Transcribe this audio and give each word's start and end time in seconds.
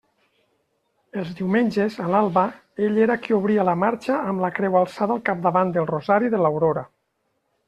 Els 1.23 1.33
diumenges, 1.39 1.97
a 2.05 2.07
l'alba, 2.15 2.45
ell 2.87 2.97
era 3.09 3.19
qui 3.27 3.37
obria 3.37 3.67
la 3.69 3.77
marxa 3.85 4.17
amb 4.33 4.45
la 4.47 4.53
creu 4.57 4.79
alçada 4.81 5.19
al 5.19 5.23
capdavant 5.29 5.77
del 5.77 5.91
rosari 5.95 6.33
de 6.37 6.43
l'aurora. 6.47 6.87